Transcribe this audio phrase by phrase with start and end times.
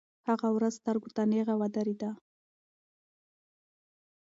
[0.29, 2.09] هغه ورځ سترګو ته نیغه ودرېده.